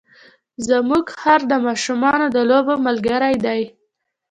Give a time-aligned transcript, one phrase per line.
[0.67, 3.61] زموږ خر د ماشومانو د لوبو ملګری دی.